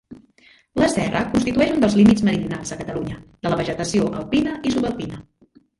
[0.83, 5.27] La serra constitueix un dels límits meridionals, a Catalunya, de la vegetació alpina i subalpina.